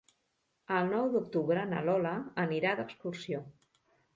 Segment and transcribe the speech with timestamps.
[0.77, 2.15] El nou d'octubre na Lola
[2.47, 3.47] anirà d'excursió.